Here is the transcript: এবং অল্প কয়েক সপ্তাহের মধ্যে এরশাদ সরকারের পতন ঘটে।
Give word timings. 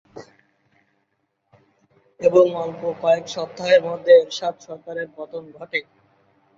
এবং 2.21 2.45
অল্প 2.55 2.81
কয়েক 3.01 3.25
সপ্তাহের 3.27 3.81
মধ্যে 3.89 4.11
এরশাদ 4.15 4.55
সরকারের 4.67 5.07
পতন 5.17 5.43
ঘটে। 5.57 5.79